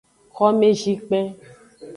Xomezikpen. 0.35 1.25